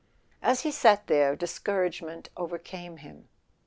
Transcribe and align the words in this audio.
As 0.41 0.61
he 0.61 0.71
sat 0.71 1.05
there, 1.05 1.35
discouragement 1.35 2.29
overcame 2.35 2.97
him. 2.97 3.29